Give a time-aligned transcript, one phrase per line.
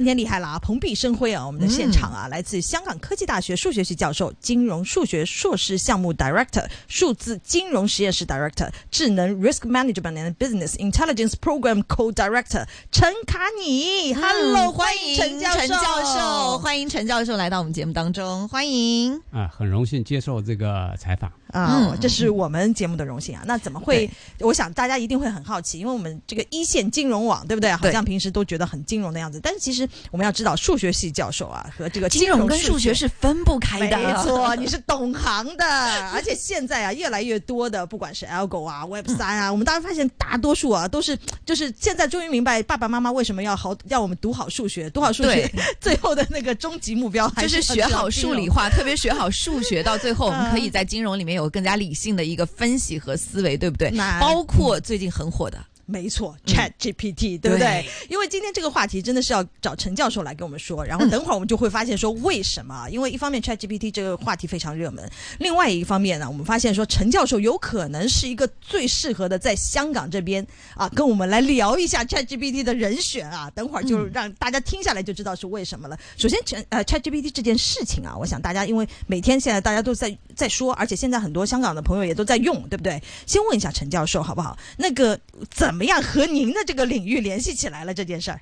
[0.00, 0.58] 今天厉害了啊！
[0.58, 1.46] 蓬荜生辉啊！
[1.46, 14.14] 我们的现场啊，来自香港科技大学数学系教授、金融数学硕士项目 Director、数字金融实验室 Director、智能 Risk Management and Business Intelligence Program Co-Director 陈卡尼。
[14.14, 21.30] Hello，欢迎陈教陈教授，欢迎陈教授来到我们节目当中，欢迎啊，很荣幸接受这个采访。
[21.52, 23.42] 啊，这是我们节目的荣幸啊！
[23.46, 24.08] 那怎么会？
[24.40, 27.70] 我想大家一定会很好奇，因为我们这个一线金融网，对不对？
[27.72, 33.96] 好像平时都觉得很金融的样子，但是其实我们要知道，数学系教授啊和这个金融跟数学是分不开的。
[33.98, 35.64] 没错， 你是懂行的，
[36.10, 53.90] 而且现在啊，越来越多的，不管是 Algo 啊、Web 三啊，我们当然发现大多数啊都是，就是现在终于明白爸爸妈妈为什么要好要我们读好数学，读好数学， 最后的那个终极目标还是学好数理化，特别学好数学，到最后我们可以在金融里面有更加理性的一个分析和思维，对不对？
[54.20, 55.64] 包括最近很火的。
[55.90, 57.84] 没错，Chat GPT，对不对？
[58.08, 62.88] 因为今天这个话题真的是要找陈教授来跟我们说，然后等会儿我们就会发现说为什么？
[62.88, 73.50] 因为一方面 Chat GPT 这个话题非常热门，另外一方面呢，我们发现说陈教授有可能是一个最适合的在香港这边啊，跟我们来聊一下 Chat GPT 的人选啊。
[73.50, 75.98] 等会儿就让大家听下来就知道是为什么了。
[76.16, 83.02] 首先，陈呃 Chat GPT 这件事情啊，我想大家因为每天现在大家都在在说，而且现在很多香港的朋友也都在用，对不对？
[83.26, 84.56] 先问一下陈教授好不好？
[84.76, 85.18] 那个
[85.50, 85.79] 怎么？
[85.80, 88.38] 怎么样和您的这个领域联系起来了这件事儿？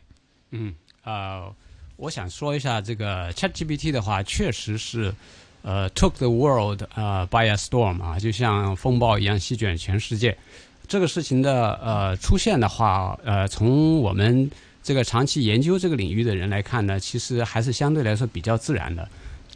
[0.50, 1.55] 嗯，呃，
[1.95, 5.14] 我想说一下这个 ChatGPT 的话，确实是
[5.62, 10.36] 呃 took the world 呃 by a storm 啊，就像风暴一样席卷全世界。
[10.89, 14.50] 这个事情的呃出现的话，呃，从我们
[14.83, 19.08] 这个长期研究这个领域的人来看呢，其实还是相对来说比较自然的。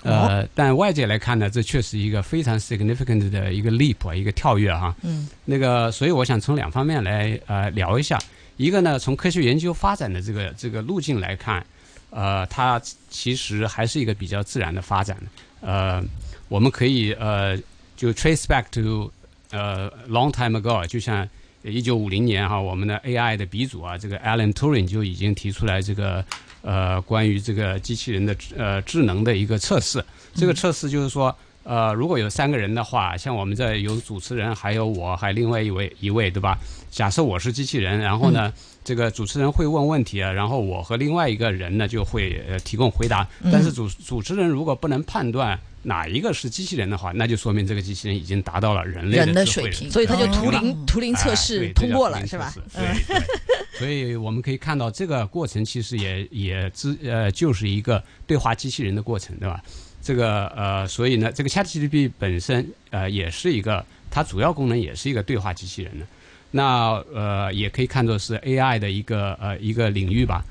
[0.03, 4.93] 呃，但外界来看呢，这确实一个非常 significant 的一个 leap 啊，一个跳跃哈。
[5.03, 5.29] 嗯。
[5.45, 8.19] 那个，所以我想从两方面来呃聊一下。
[8.57, 11.65] 一个呢，从科学研究发展的这个这个路径来看，
[12.11, 15.17] 呃，它其实还是一个比较自然的发展。
[15.61, 16.03] 呃，
[16.49, 17.57] 我们可以呃
[17.97, 19.11] 就 trace back to
[19.51, 21.29] 呃 long time ago，就像
[21.63, 26.25] 一九五零年哈，我们的 AI 的鼻祖啊，这个 Alan Turing 就已经提出来这个。
[26.63, 31.35] 呃，关于这个机器人的呃智能的一个测试，这个测试就是说，
[31.65, 36.57] 呃，如果有三个人的话，像我们这有主持人，还有我，还另外一位一位，对吧？
[36.91, 38.53] 假设我是机器人，然后呢，
[38.85, 43.27] 这个主持人会问问题啊，然后我和另外一个人呢就会呃提供回答。
[43.53, 52.53] 但是主主持人如果不能判断哪一个是机器人的话，那就说明这个机器人已经达到了人类的水平，所以他就图灵图灵测试通过了，是吧？
[52.73, 53.23] 对。
[53.79, 59.61] 所以我们可以看到，这个过程其实也也之呃，就是一个对话机器人的过程，对吧？
[60.01, 66.07] 这个呃，所以呢，这个 ChatGPT 本身呃，也是一个，它主要功能也是一个对话机器人的。
[66.53, 70.45] 那呃，也可以看作是 AI 的一个呃一个领域吧。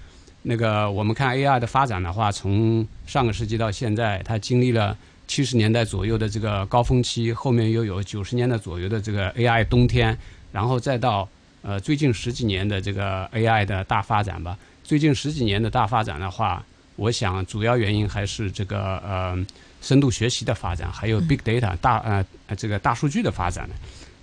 [0.43, 4.97] 那个我们看 AI 的发展的话，从上个世纪到现在，它经历了
[5.27, 10.17] 七十年代左右的这个高峰期，后面又有九十年代左右的这个 AI 冬天，
[10.51, 11.29] 然后再到。
[11.63, 19.37] 呃，最近十几年的这个 AI 的大发展吧，最近十几年的大发展的话，我想主要原因还是这个呃
[19.79, 22.25] 深度学习的发展，还有 Big Data 大呃
[22.57, 23.69] 这个大数据的发展。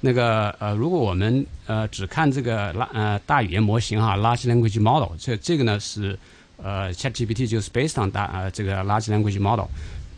[0.00, 6.18] 那个呃，如果我们呃只看这个拉呃大语言模型哈，Large Language Model，这这个呢是
[6.62, 9.66] 呃 ChatGPT 就是 based on 大呃这个 Large Language Model，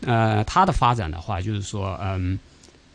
[0.05, 2.39] 呃它的发展的话，就是说嗯。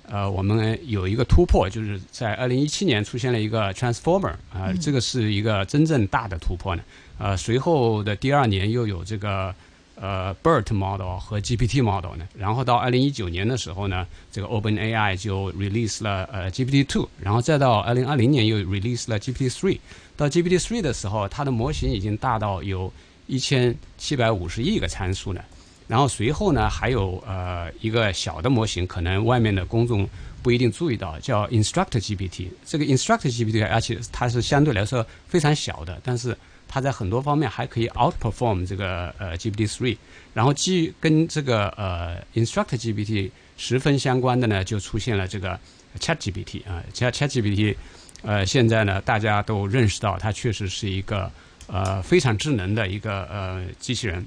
[0.08, 6.82] 呃，我们有一个突破，就是在二零一七年出现了一个 transformer 啊，这个是一个真正大的突破呢。
[7.18, 9.52] 呃，随后的第二年又有这个
[10.00, 19.50] 呃 BERT model 和 GPT model 呢，然后到二零一九年的时候呢，这个 OpenAI 就 release 了呃 GPT two，然后再到二零二零年又 release 了 GPT
[19.50, 19.78] three，
[20.16, 22.92] 到 GPT three 的时候，它的模型已经大到有
[23.26, 25.40] 一千七百五十亿个参数呢。
[25.88, 30.08] 然后随后呢，还有呃一个小的模型，可能外面的公众
[30.42, 32.48] 不一定注意到，叫 Instruct GPT。
[32.64, 36.36] 这个 Instruct GPT，而且它是相对来说非常小的，但是
[36.68, 39.96] 它在很多方面还可以 outperform 这个呃 GPT three。
[40.34, 45.58] 然后基于跟这个呃 Instructor GPT 十分相关的呢，就出现了这个
[45.98, 47.74] Chat GPT 啊，Chat Chat GPT，
[48.22, 51.30] 呃，现在呢大家都认识到它确实是一个
[51.66, 54.26] 呃非常智能的一个呃机器人。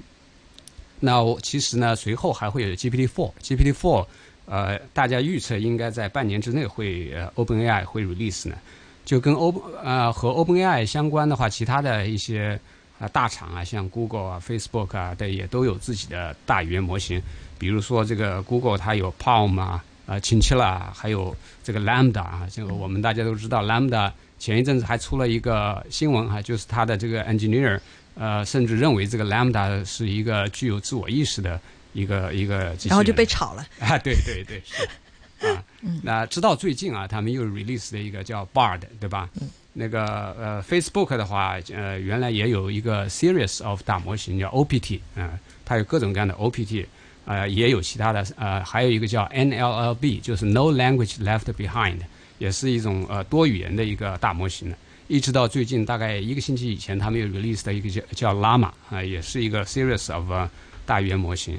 [0.98, 4.06] 那我其实呢，随后还会有 GPT Four，GPT Four，
[4.46, 8.56] 呃，大家预测应该在半年之内会呃 OpenAI 会 release 呢。
[9.04, 12.58] 就跟 Open 呃和 OpenAI 相关的话，其他的一些
[12.98, 17.22] 啊大厂啊，像 Google 啊、Facebook 啊的也都有自己的大语言模型。
[17.58, 24.10] 比如说这个 Google 它有 Palm 啊、啊 Chinchilla，还有这个 Lambda 啊，这个我们大家都知道 Lambda。
[24.38, 27.78] 前一阵子还出了一个新闻哈，就是它的这个 engineer
[28.14, 31.60] 呃，甚至认为这个 Lambda 是一个具有自我意识的
[31.92, 33.98] 一个一个然后就被炒了啊！
[33.98, 34.88] 对对对，是
[35.40, 35.64] 啊。
[36.02, 39.28] 那直到最近啊，他们又 release 了一个叫 Bard，对吧？
[39.72, 46.84] 那个呃，Facebook 的话，呃，原来也有一个 series of 大模型叫 OPT，嗯，它有各种各样的 OPT，
[47.24, 51.98] 呃，也有其他的，呃，还有一个叫 NLLB，就是 No Language Left Behind，
[52.38, 54.74] 也是一种呃多语言的一个大模型。
[55.06, 60.48] 一直到最近大概一个星期以前，他们又 release 的一个叫叫 Llama，啊，也是一个 series of
[60.84, 61.58] 大语言模型。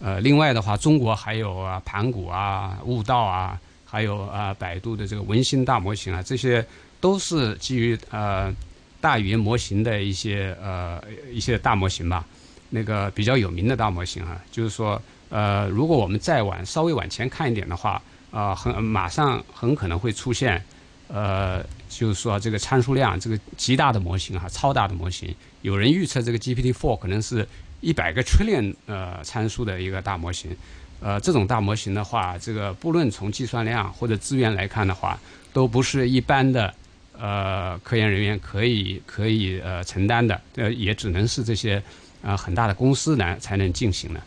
[0.00, 6.64] 呃，另外的话，中国还有啊盘古啊、悟道啊，还有啊百度的这个文心大模型啊，这些
[7.00, 8.54] 都是基于呃
[9.00, 11.02] 大语言模型的一些呃
[11.32, 12.24] 一些大模型吧。
[12.70, 20.62] 那个比较有名的大模型啊，就是说呃，如果我们再往稍微往前看一点的话，啊，很马上很可能会出现
[21.08, 27.44] 呃，就是说这个参数量这个极大的模型哈，超大的模型，有人预测这个 GPT-4 可能是。
[27.80, 30.50] 一百个 trillion 呃参数的一个大模型，
[31.00, 35.18] 呃，这种大模型的话，这个不论从计算量或者资源来看的话，
[35.52, 36.74] 都不是一般的
[37.16, 41.82] 呃科研人员可以可以呃承担的，呃，也只能是这些
[42.22, 44.20] 呃很大的公司来才能进行的。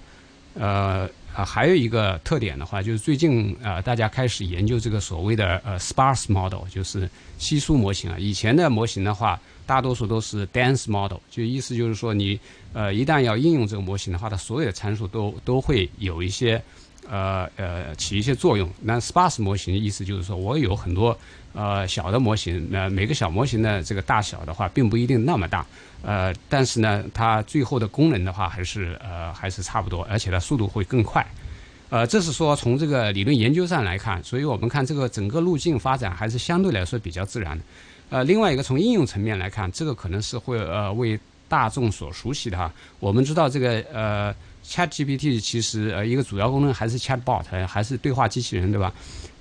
[0.54, 8.18] 呃啊，还有一个特点的话，就是最近啊大家开始研究这个所谓的呃 sparse model，就是稀疏模型啊。
[8.20, 9.40] 以前的模型的话。
[9.64, 12.38] 大多数都是 dense model，就意思就是说，你
[12.74, 16.62] 呃一旦要应用这个模型的话，它所有的参数都都会有一些
[17.10, 18.70] 呃呃起一些作用。
[18.82, 21.18] 那 sparse 模型意思就是说我有很多
[21.54, 25.66] 呃小的模型，那每个小模型的这个大小的话，并不一定那么大，
[26.02, 31.26] 呃，但是呢，它最后的功能的话还是呃还是差不多，而且它速度会更快。
[31.90, 37.64] 呃，这是说从这个理论研究上来看，所以我们看这个整个路径发展还是相对来说比较自然的。
[38.10, 41.20] 呃，另外一个从应用层面来看，这个可能是会呃为
[41.50, 42.72] 大众所熟悉的哈。
[43.00, 44.34] 我们知道这个呃
[44.72, 48.94] ，ChatGPT 其实呃一个主要功能还是 Chatbot，还是对话机器人，对吧？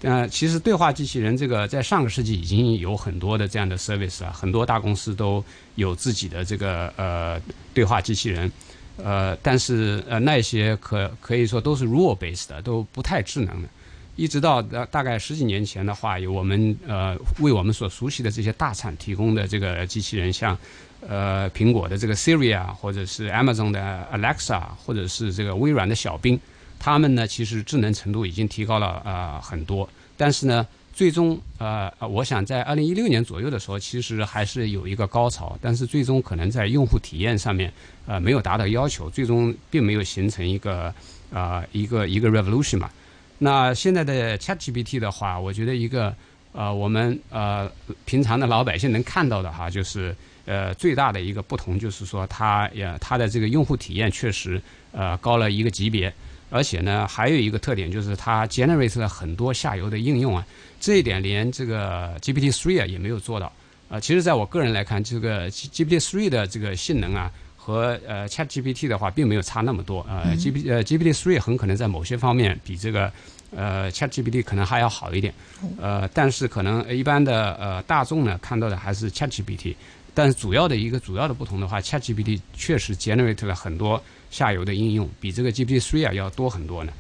[0.03, 5.45] 呃，其实对话机器人这个在上个世纪已经有很多的这样的 service 了，很多大公司都
[5.75, 7.41] 有自己的这个呃
[7.73, 8.51] 对话机器人，
[8.97, 13.69] 呃，但是呃那些可可以说都是 rule based 的，都不太智能的。
[14.21, 20.57] 一直到大大概十几年前的话，有我们呃为我们所熟悉的这些大厂提供的这个机器人，像
[21.09, 26.39] 呃苹果的这个 Siri 啊，或者是 Amazon 的 Alexa，或者是这个微软的小冰，
[26.79, 29.89] 他们呢其实智能程度已经提高了呃很多。
[30.19, 37.73] 但是呢，最终呃我想在二零一六年左右的时候，其实还是有一个高潮，但是最终可能在用户体验上面
[38.07, 40.93] 呃没有达到要求，最终并没有形成一个
[41.33, 42.91] 啊一个一个 revolution 嘛。
[43.43, 46.15] 那现在的 ChatGPT 的话，我觉得一个
[46.53, 47.71] 呃，我们呃
[48.05, 50.15] 平常的老百姓能看到的哈，就是
[50.45, 54.61] 呃最大的一个不同就是说，它也它的这个用户体验确实
[54.93, 56.13] 呃高了一个级别，
[56.51, 60.47] 而且呢还有一个特点就是它 generate 了很多下游的应用啊，
[60.79, 63.51] 这一点连这个 GPT-3 啊也没有做到
[63.89, 63.99] 啊。
[63.99, 67.33] 其实，在我个人来看，这个 GPT-3 的这个性能啊。
[67.63, 70.01] 和呃 ChatGPT 的话，并没有差那么多。
[70.09, 73.13] 呃，GPT 呃 GPT Three 很可能在某些方面比这个
[73.55, 75.33] 呃 ChatGPT 可能还要好一点。
[75.79, 79.75] 呃，但是可能一般的呃大众呢看到的还是 ChatGPT。
[80.15, 86.93] 但是主要的一个主要的不同的话，ChatGPT 确实 generate 了很多下游的应用，比这个 GPT Three 啊要多很多呢。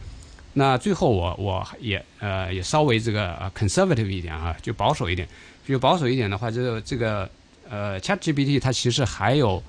[0.52, 5.26] 那最后我我也呃也稍微这个 conservative 一点啊，就保守一点。
[5.66, 7.28] 就保守一点的话，就这个
[7.68, 9.62] 呃 ChatGPT 它其实还有。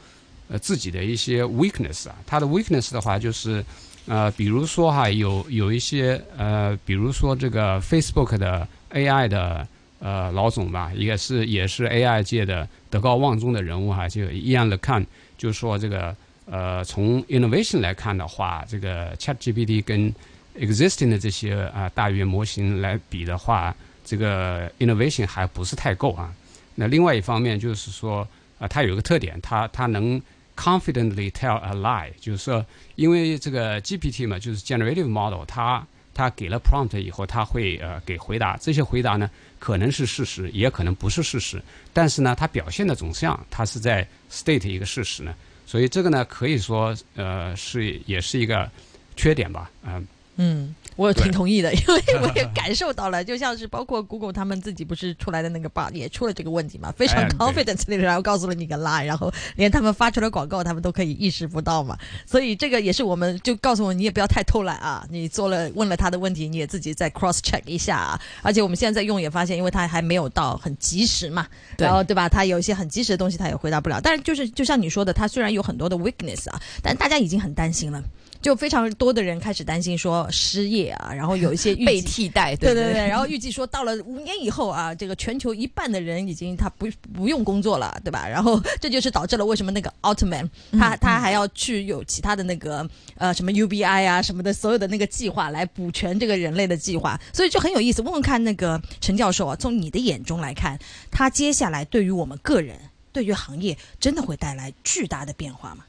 [0.51, 3.63] 呃，自己的一些 weakness 啊，它的 weakness 的话就是，
[4.05, 9.65] 呃，比如说哈，有有一些呃，比如说这个 Facebook 的 AI 的
[9.99, 15.05] 呃老总吧，也是也是 AI 界的德高望重的人物哈，就一样的看，
[15.37, 16.13] 就是说这个
[16.47, 20.13] 呃，从 innovation 来看的话，这个 ChatGPT 跟
[20.59, 26.33] existing 的这些啊大语言模型来比的话，这个 innovation 还不是太够啊。
[26.75, 28.27] 那另外一方面就是说
[28.59, 30.21] 啊，它有一个特点，它它能
[30.61, 32.63] Confidently tell a lie，就是说，
[32.95, 39.27] 因为这个 GPT 嘛，就是 generative model，它它给了 prompt 以后，它会呃给回答，这些回答呢
[39.57, 41.59] 可能是事实，也可能不是事实，
[41.93, 45.33] 但是呢，它表现的总像它是在 state 一个事实呢，
[45.65, 48.69] 所以这个呢可以说呃是也是一个
[49.15, 50.05] 缺点吧，嗯。
[50.41, 50.75] 嗯。
[50.97, 72.27] 我挺同意的，因为 我也感受到了，就像是包括 Google 他们自己不是出来的那个 bug 也出了这个问题嘛，非常 confident 然后告诉了你个 lie，然后连他们发出的广告他们都可以意识不到嘛，所以这个也是我们就告诉我你也不要太偷懒啊，你做了问了他的问题，你也自己再 cross check 一下啊，而且我们现在在用也发现，因为它还没有到很及时嘛，然后对吧？
[72.29, 78.03] 他有一些很及时的东西他也回答不了，但是就是就像你说的，他虽然有很多的 weakness 啊，但大家已经很担心了。
[78.41, 88.27] 就非常多的人开始担心说失业啊，然后有一些 被替代，对对对，然后预计说到了五年以后啊，这个全球一半的人已经他不不用工作了，对吧？
[88.27, 98.01] 然后这就是导致了为什么那个奥特曼他他还要去有其他的那个呃什么 UBI 啊什么的所有的那个计划来补全这个人类的计划，所以就很有意思。
[98.01, 100.79] 问问看那个陈教授啊，从你的眼中来看，
[101.11, 102.75] 他接下来对于我们个人、
[103.11, 105.85] 对于行业，真的会带来巨大的变化吗？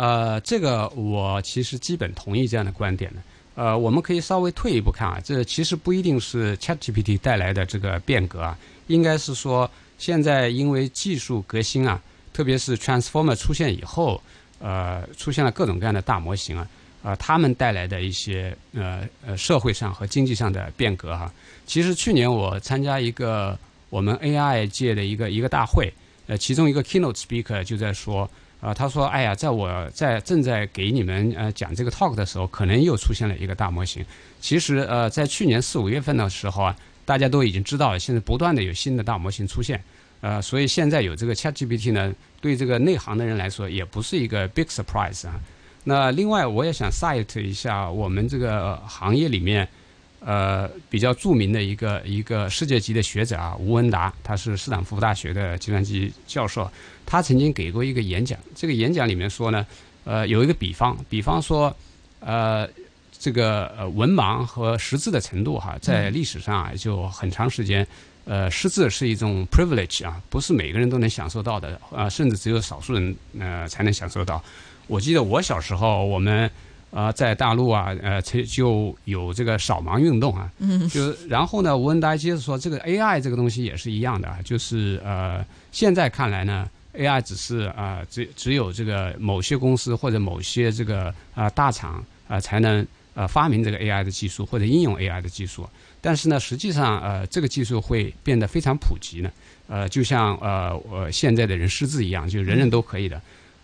[0.00, 3.20] 呃，这个我其实基本同意这样的观点的。
[3.54, 12.00] 呃，我们可以稍微退一步看啊，这其实不一定是 ChatGPT 带来的这个变革啊，应该是说现在因为技术革新啊，
[12.32, 14.22] 特别是 Transformer 出现以后，
[14.58, 16.66] 呃，出现了各种各样的大模型啊，
[17.02, 21.30] 呃，他们带来的一些呃呃社会上和经济上的变革哈。
[21.66, 23.58] 其实去年我参加一个
[23.90, 25.92] 我们 AI 界的一个一个大会，
[26.26, 28.30] 呃，其中一个 Keynote Speaker 就在说。
[28.60, 34.04] 啊，他说：“哎呀，在我在正在给你们呃讲这个 talk 的时候，可能又出现了一个大模型。
[34.40, 36.76] 其实呃，在去年四五月份的时候啊，
[37.06, 39.82] 大家都已经知道了，现在不断的有新的大模型出现。
[40.20, 45.40] 呃，所以现在有这个 ChatGPT 呢，对这个内行的人来说也不是一个 big surprise 啊。
[45.84, 49.66] 那另外，我也想 cite 一下我们这个行业里面。”
[50.22, 56.70] 呃，比较著名的一个一个世界级的学者啊，吴文达，他是斯坦福大学的计算机教授，
[57.06, 58.38] 他曾经给过一个演讲。
[58.54, 59.66] 这个演讲里面说呢，
[60.04, 61.74] 呃，有一个比方，比方说，
[62.20, 62.68] 呃，
[63.18, 67.86] 这个呃文盲和识字的程度哈，在历史上啊就很长时间，
[68.26, 74.44] 呃，识字是一种 privilege 啊，不是每个人都能享受到的啊，甚至只有少数人呃才能享受到。
[74.86, 76.50] 我记得我小时候，我们。
[76.90, 80.50] 啊，在大陆啊，呃，就有这个扫盲运动啊，
[80.90, 95.68] 就然后呢，吴文达接着说，这个 AI 这个东西也是一样的，就是呃，现在看来呢，AI 只是啊，只只有这个某些公司或者某些这个啊大厂啊才能呃发明这个 AI 的技术或者应用 AI 的技术，
[96.00, 99.30] 但是呢，实际上呃，这个技术会变得非常普及呢，
[99.68, 103.20] 呃，就像呃我现在的人识字一样，就人人都可以的。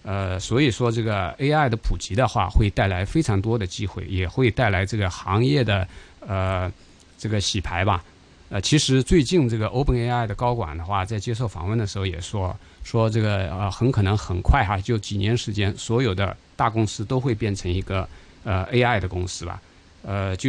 [0.08, 5.88] 呃，所以说这个 AI 的普及的话，会带来非常多的机会，也会带来这个行业的
[6.20, 6.70] 呃
[7.18, 8.04] 这个洗牌吧。
[8.48, 18.08] 呃，其实最近这个 OpenAI 的高管的话，在接受访问的时候也说，说这个呃很可能很快哈，就几年时间，所有的大公司都会变成一个
[18.44, 19.60] 呃 AI 的公司吧。
[20.04, 20.48] 呃，就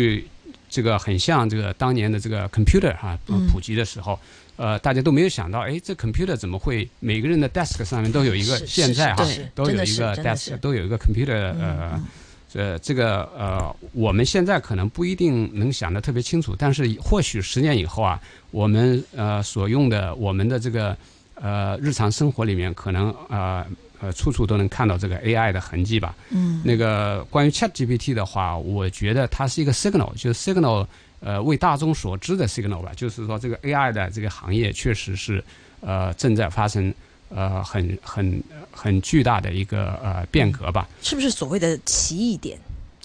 [0.69, 3.17] 这个很像这个当年的这个 computer 哈
[3.51, 4.19] 普及的时候。
[4.57, 8.57] 呃，大家都没有想到，哎，这 computer 怎么会每个人的 desk 上面都有一个？
[8.65, 9.23] 现在哈，
[9.53, 11.53] 都有一个 desk，都有一个 computer。
[11.59, 12.01] 呃，
[12.49, 20.97] 这这个呃，我们现在可能不一定能想得特别清楚，但是或许十年以后啊，我们呃所用的我们的这个
[21.35, 23.63] 呃日常生活里面，可能呃
[23.99, 26.15] 呃处处都能看到这个 AI 的痕迹吧。
[26.31, 26.61] 嗯。
[26.65, 30.87] 那个关于 ChatGPT 的话，我觉得它是一个 signal，就是 signal。
[31.19, 35.43] 呃，为大众所知的 signal 吧，就是说这个 AI 的这个行业确实是
[35.81, 36.93] 呃正在发生
[37.29, 40.88] 呃很很很巨大的一个呃变革吧？
[41.01, 42.59] 是不是所谓的奇异点？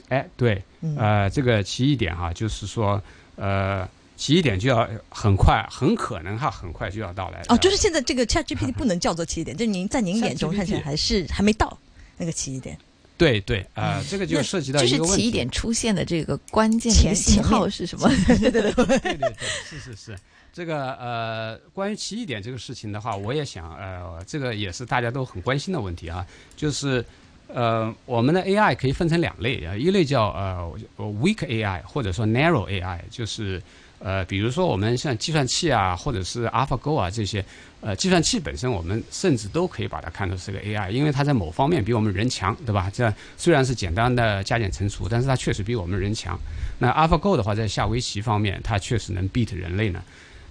[0.08, 0.62] 哎，对，
[0.98, 3.02] 呃，这个奇异点哈，就是说
[3.36, 7.40] 呃奇异点就要很快，很可能哈，很快就要到来。
[7.48, 11.78] 哦，就是现在这个 ChatGPT 不能叫做奇异点，就您在您眼中看起来还是还没到
[12.18, 12.76] 那个奇异点。
[13.18, 18.08] 对对，呃，这个就涉及到一个问题，起点出现的这个关键的信号是什么？
[18.26, 20.18] 对对对对对对，是是是，
[20.52, 26.26] 这个呃，关于奇异点这个事情的话，我也想呃，这个也是大家都很关心的问题啊，
[26.56, 27.04] 就是
[27.48, 33.62] 呃，我们的 AI 可以分成两类啊，一类叫呃 weak AI 或者说 narrow AI，就是。
[34.04, 37.44] 呃，比如说我们像计算器啊，或者是 AlphaGo 啊这些，
[37.80, 42.90] 呃，计算器本身我们甚至都可以把它看作是个 AI，因为它在某方面比我们人强，对吧？
[42.92, 46.36] 这虽然是简单的加减乘除，但是它确实比我们人强。
[46.78, 50.02] 那 AlphaGo 的话，在下围棋方面，它确实能 beat 人类呢。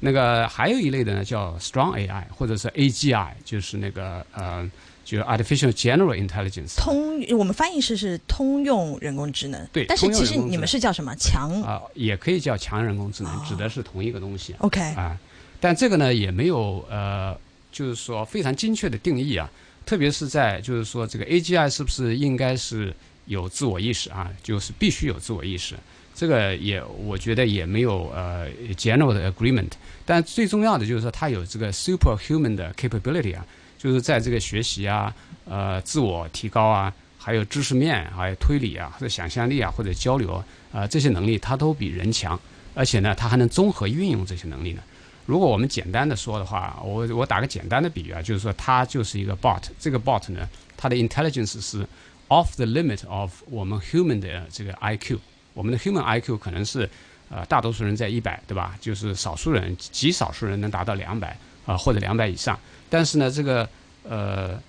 [0.01, 4.69] 那个还有一类的呢，叫 Strong AI 或者是 AGI，就是那个呃。
[5.03, 11.81] 就 artificial general intelligence，通我们翻译是是通用人工智能，对，但是其实你们是叫什么强啊？
[11.95, 14.55] 也可以叫强人工智能，指的是同一个东西。
[14.59, 15.17] OK 啊，
[15.59, 17.37] 但这个呢也没有呃，
[17.73, 19.51] 就是说非常精确的定义啊，
[19.85, 25.75] 特别是在就是说这个 AGI 是不是应该是有自我意识啊，就是必须有自我意识。
[26.13, 29.71] 这个也我觉得也没有呃 general 的 agreement。
[30.05, 33.45] 但最重要的就是说，它有这个 superhuman 的 capability 啊，
[33.77, 35.13] 就是在这个学习啊、
[35.45, 42.39] 呃自我提高啊，还有知识面、还有推理啊，或者想象力啊，或者交流啊这些能力，它都比人强。
[42.73, 44.81] 而且呢，它还能综合运用这些能力呢。
[45.25, 49.61] 如果我们简单的说的话，我我打个简单的比喻啊，就是说它就是一个 bot。
[49.79, 51.85] 这个 bot 呢，它的 intelligence 是
[52.27, 55.19] off the limit of 我们 human 的这个 IQ。
[55.53, 56.89] 我们的 human IQ 可能是
[57.29, 58.75] 呃大多数人在一百，对吧？
[58.79, 62.59] 就是少数人极少数人能达到两百啊，或者两百以上。
[62.89, 63.67] 但是呢，这个
[64.03, 64.59] 呃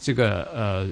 [0.00, 0.88] 这个呃。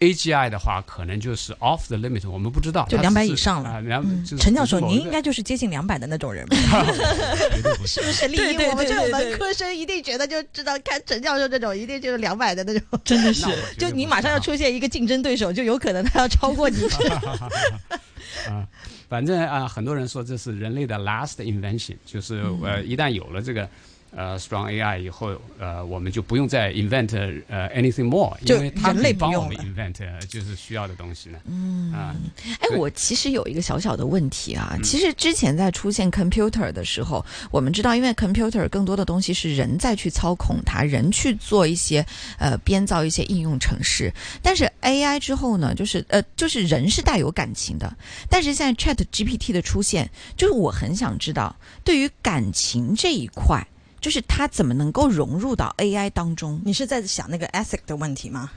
[0.00, 3.80] A G I 的话，可能就是 off the limit，我们不知道，就两百以上了。
[3.80, 6.56] 两陈教授，您应该就是接近两百的那种人吧？
[7.84, 8.28] 是不是？
[8.28, 13.00] 利益我们这种文科生一定觉得就知道，看陈教授这种，一定就是两百的那种。
[13.04, 13.46] 真的是，
[13.76, 16.78] 就你马上要出现一个竞争对手，就有可能他要超过你。
[18.48, 18.66] 啊，
[19.08, 23.68] 反正啊，很多人说这是人类的 last invention，就是呃，一旦有了这个。
[24.16, 29.94] 呃，strong AI 以后，呃，我们就不用再 invent 呃 anything more，因为它可以帮我们 invent
[30.26, 31.38] 就是需要的东西呢。
[31.46, 32.16] 嗯啊，
[32.60, 42.04] 哎，我其实有一个小小的问题啊，其实之前在出现 computer 的时候，我们知道，因为 computer 更多的东西是人在去操控它，人去做一些
[42.38, 44.12] 呃编造一些应用程式，
[44.42, 47.94] 但是 AI 之后呢，就是呃就是人是带有感情的，
[48.30, 53.64] 但是现在 Chat GPT 的出现，就是我很想知道对于感情这一块。
[54.00, 56.60] 就是他怎么能够融入到 AI 当中？
[56.64, 58.50] 你是在想那个 ethic 的问题吗？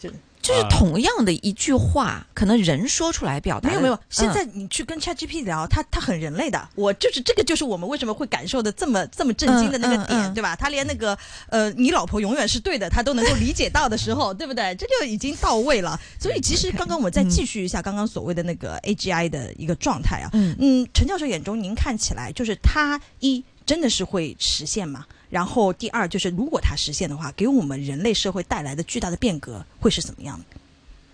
[0.00, 0.10] 就
[0.40, 3.98] 就是同样的一句话，可能人说出来表达没有没有。
[4.08, 6.66] 现在你去跟 ChatGPT 聊，他他很人类的。
[6.74, 10.56] 我就是这个，就是我们为什么会感受的这么这么震惊的那个点，对吧？
[10.56, 11.16] 他连那个
[11.50, 14.74] 呃，你老婆永远是对的，他都能够理解到的时候，对不对？
[14.76, 16.00] 这就已经到位了。
[16.18, 23.44] 所以其实刚刚我们再继续一下刚刚所谓的那个 AGI 的一个状态啊，嗯，陈教授眼中您看起来就是他一。
[23.70, 25.06] 真的是会实现吗？
[25.28, 30.44] 然后第二就是，如果它实现的话，给我们人类社会带来的巨大的变革会是怎么样的？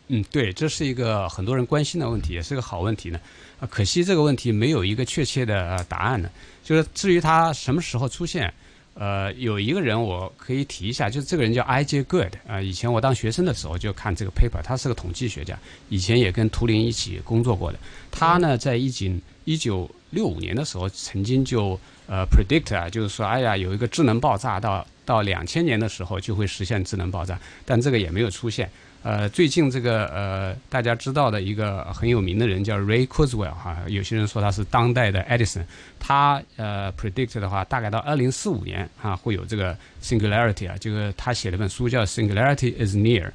[0.09, 3.21] 嗯，对，这是一个很多人关心的问题，也是个好问题呢。
[3.61, 6.31] 啊，可惜这个问题没有一个确切的答案呢。
[6.65, 8.51] 就是至于它什么时候出现，
[8.95, 12.05] 呃，有一个人我可以提一下，就是这个人叫 I.J.
[12.05, 12.59] Good 啊。
[12.63, 15.59] 以前我当学生的时候就看这个 paper，他是个统计学家，
[15.91, 17.79] 以前也跟图灵一起工作过的。
[18.11, 19.13] 他呢，在一九
[19.45, 28.71] 一九六五年的时候，曾经就呃，predict 啊，就是说，哎呀，有一个智能爆炸，到到两千年的时候就会实现智能爆炸，但这个也没有出现。
[29.02, 35.62] 呃，最近这个呃，大家知道的一个很有名的人叫 Ray Kurzweil 哈，有些人说他是当代的 Edison，
[36.00, 43.30] 他呃 predict 的话，大概到二零四五年啊会有这个 singularity 啊，这个他写了本书叫 Singularity is Near。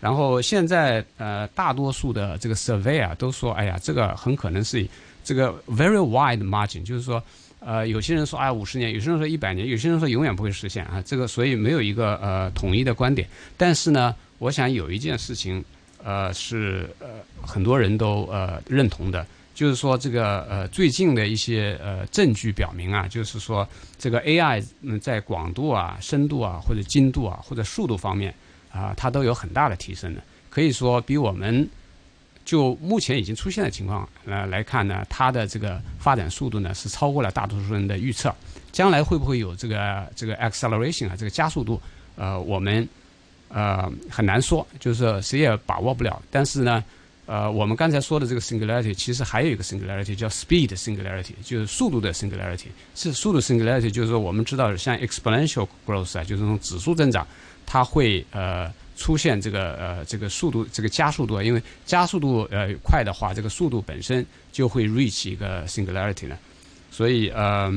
[0.00, 4.86] 然后现在呃，大多数的这个 survey 啊都说，哎呀，这个很可能是
[5.24, 7.22] 这个 very wide margin，就是说。
[7.64, 11.00] 呃，有些人说啊五十年，有些人说一百年，有些人说永远不会实现啊。
[11.06, 13.28] 这个所以没有一个呃统一的观点。
[13.56, 15.64] 但是呢，我想有一件事情，
[16.02, 17.06] 呃是呃
[17.40, 23.64] 很多人都呃认同的，就是说这个呃最近的一些呃证据表明啊，就是说
[23.96, 28.34] 这个 AI 嗯在广度啊、深度啊或者精度啊或者速度方面
[28.72, 31.68] 啊，它都有很大的提升的，可以说比我们。
[32.44, 38.34] 就目前已经出现的情况呃来看呢，它的这个发展速度呢是超过了大多数人的预测。
[38.72, 41.78] 将来会不会有这个这个 acceleration 啊，这个加速度？
[42.16, 42.88] 呃，我们
[43.48, 46.22] 呃很难说，就是谁也把握不了。
[46.30, 46.82] 但是呢，
[47.26, 52.68] 呃，我们刚才说的这个 singularity，其实还有一个 singularity 叫 speed singularity，就是速度的 singularity。
[52.94, 57.26] 是速度 singularity，就是说我们知道像 exponential growth 啊，就是这种指数增长，
[57.66, 58.72] 它会呃。
[58.94, 66.38] 出现这个呃这个速度这个加速度，因为加速度呃快的话，这个速度本身就会 reach 一个 singularity 呢，
[66.88, 67.72] 所以呃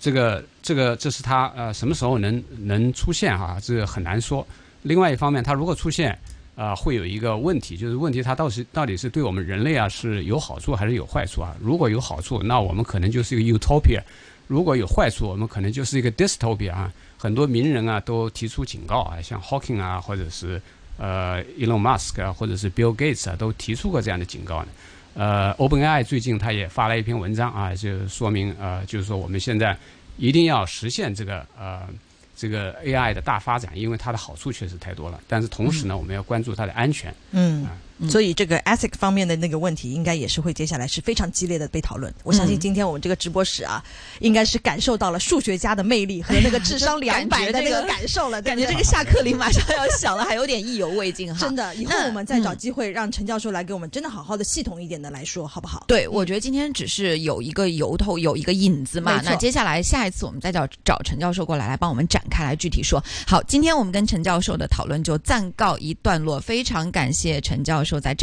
[0.00, 4.44] 这个这个这是它呃什么时候能能出现哈，这很难说。
[4.82, 6.18] 另外一方面，它如果出现
[6.56, 11.54] 啊，会有一个问题，就是问题它到底到底是对我们人类啊是有好处还是有坏处啊？
[11.60, 14.00] 如果有好处，那我们可能就是一个 utopia；
[14.48, 16.92] 如果有坏处，我们可能就是一个 dystopia 啊。
[17.24, 20.60] 很多名人啊都提出警告啊，像 Hawking 啊，或者是
[20.98, 24.68] 呃 Elon Musk 啊，或者是 Bill Gates 啊，都提出过这样的警告呢。
[25.14, 29.74] 呃，OpenAI 最近他也发了一篇文章啊，就说明呃，就是说我们现在
[30.18, 31.88] 一定要实现这个呃
[32.36, 35.18] 这个 AI 的大发展，因为它的好处确实太多了。
[35.26, 37.14] 但是同时呢，我们要关注它的安全。
[37.30, 37.66] 嗯。
[37.98, 42.12] 嗯所以这个 ASIC 方面的那个问题，应该也是会接下来是非常激烈的被讨论。
[42.22, 43.82] 我相信嗯今天我们这个直播室啊，
[44.20, 51.40] 应该是感受到了数学家的魅力和那个智商两百的那个感受了，感觉这个下课铃马上要响了，还有点意犹未尽哈。
[51.40, 55.84] 真的，以后我们再找嗯机会让陈教授来给我们真的好好的系统一点的来说，好不好？
[55.86, 63.02] 对，我觉得今天只是有一个由头，有一个引子嘛那接下来下一次我们再找找陈教授过来，来帮我们展开来具体说。
[63.26, 68.22] 好，今天我们跟陈教授的讨论就暂告一段落，非常感谢陈教授在这。